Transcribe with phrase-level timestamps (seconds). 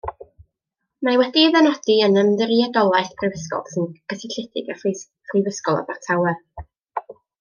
[1.07, 6.35] Mae wedi ei ddynodi yn ymddiriedolaeth brifysgol sy'n gysylltiedig â Phrifysgol Abertawe.